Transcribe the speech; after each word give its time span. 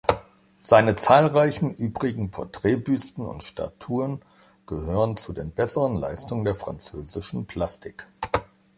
Seine 0.59 0.95
zahlreichen 0.95 1.75
übrigen 1.75 2.31
Porträtbüsten 2.31 3.23
und 3.23 3.43
Statuen 3.43 4.23
gehören 4.65 5.15
zu 5.15 5.31
den 5.31 5.51
bessern 5.51 5.95
Leistungen 5.95 6.43
der 6.43 6.55
französischen 6.55 7.45
Plastik. 7.45 8.07